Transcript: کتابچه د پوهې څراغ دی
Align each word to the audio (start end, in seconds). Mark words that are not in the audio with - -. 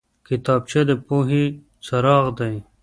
کتابچه 0.27 0.81
د 0.89 0.91
پوهې 1.05 1.43
څراغ 1.85 2.25
دی 2.39 2.55